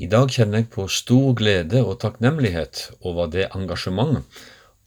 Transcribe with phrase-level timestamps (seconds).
[0.00, 4.22] I dag kjenner jeg på stor glede og takknemlighet over det engasjement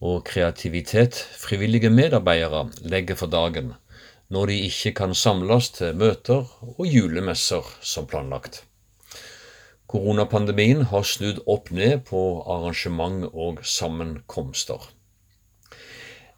[0.02, 3.76] og kreativitet frivillige medarbeidere legger for dagen
[4.34, 8.64] når de ikke kan samles til møter og julemesser som planlagt.
[9.86, 14.82] Koronapandemien har snudd opp ned på arrangement og sammenkomster.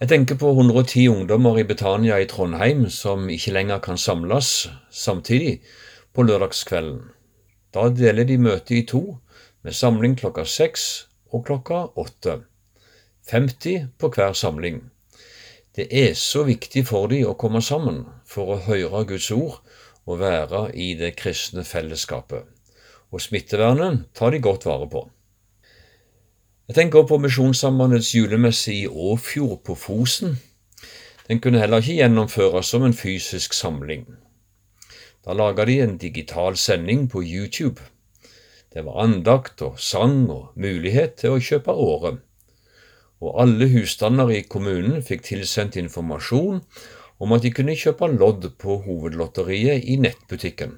[0.02, 5.62] Jeg tenker på 110 ungdommer i Betania i Trondheim som ikke lenger kan samles samtidig
[6.12, 7.06] på lørdagskvelden.
[7.76, 9.18] Da deler de møtet i to,
[9.64, 10.84] med samling klokka seks
[11.36, 12.38] og klokka åtte.
[13.28, 14.78] 50 på hver samling.
[15.76, 19.60] Det er så viktig for de å komme sammen for å høre Guds ord
[20.06, 22.46] og være i det kristne fellesskapet.
[23.12, 25.04] Og smittevernet tar de godt vare på.
[26.70, 30.40] Jeg tenker også på Misjonssambandets julemesse i Åfjord på Fosen.
[31.28, 34.08] Den kunne heller ikke gjennomføres som en fysisk samling.
[35.26, 37.82] Da laga de en digital sending på YouTube.
[38.74, 42.20] Det var andakt og sang og mulighet til å kjøpe året.
[43.24, 46.62] Og alle husstander i kommunen fikk tilsendt informasjon
[47.18, 50.76] om at de kunne kjøpe lodd på hovedlotteriet i nettbutikken.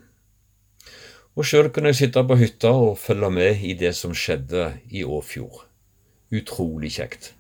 [1.35, 5.03] Og sjøl kunne jeg sitte på hytta og følge med i det som skjedde i
[5.03, 5.65] Åfjord.
[6.31, 7.33] Utrolig kjekt.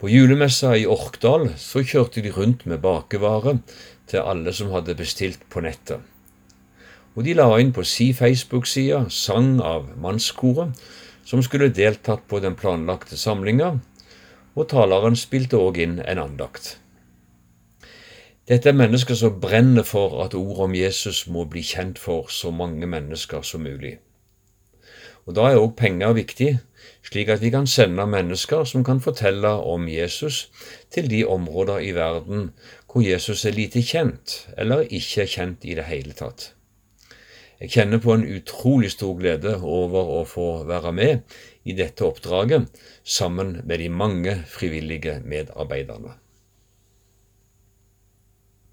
[0.00, 3.58] På julemessa i Orkdal så kjørte de rundt med bakevare
[4.08, 6.00] til alle som hadde bestilt på nettet.
[7.12, 10.72] Og de la inn på si Facebook-side sang av mannskoret
[11.28, 13.74] som skulle deltatt på den planlagte samlinga,
[14.56, 16.78] og taleren spilte òg inn en andakt.
[18.48, 22.48] Dette er mennesker som brenner for at ordet om Jesus må bli kjent for så
[22.48, 23.98] mange mennesker som mulig.
[25.28, 26.54] Og Da er òg penger viktig,
[27.06, 30.48] slik at vi kan sende mennesker som kan fortelle om Jesus
[30.90, 32.50] til de områder i verden
[32.90, 36.52] hvor Jesus er lite kjent, eller ikke er kjent i det hele tatt.
[37.60, 41.36] Jeg kjenner på en utrolig stor glede over å få være med
[41.68, 46.16] i dette oppdraget sammen med de mange frivillige medarbeiderne.